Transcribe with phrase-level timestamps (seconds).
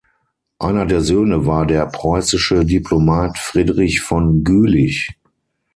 [0.57, 5.11] Einer der Söhne war der preußische Diplomat Friedrich von Gülich.